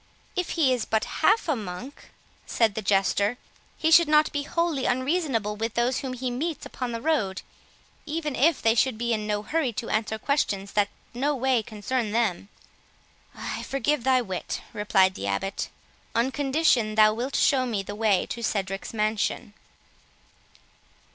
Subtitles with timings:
[0.35, 2.09] "If he is but half a monk,"
[2.47, 3.37] said the Jester,
[3.77, 7.43] "he should not be wholly unreasonable with those whom he meets upon the road,
[8.07, 12.13] even if they should be in no hurry to answer questions that no way concern
[12.13, 12.49] them."
[13.35, 15.69] "I forgive thy wit," replied the Abbot,
[16.15, 19.53] "on condition thou wilt show me the way to Cedric's mansion."